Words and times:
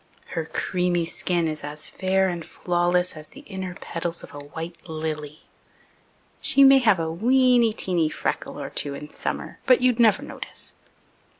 Her 0.29 0.45
creamy 0.45 1.05
skin 1.05 1.47
is 1.47 1.63
as 1.63 1.87
fair 1.87 2.27
and 2.27 2.43
flawless 2.43 3.15
as 3.15 3.29
the 3.29 3.41
inner 3.41 3.75
petals 3.75 4.23
of 4.23 4.33
a 4.33 4.39
white 4.39 4.89
lily. 4.89 5.41
(She 6.41 6.63
may 6.63 6.79
have 6.79 6.99
a 6.99 7.11
weeny 7.11 7.71
teeny 7.71 8.09
freckle 8.09 8.59
or 8.59 8.71
two 8.71 8.95
in 8.95 9.11
summer, 9.11 9.59
but 9.67 9.79
you'd 9.81 9.99
never 9.99 10.23
notice.) 10.23 10.73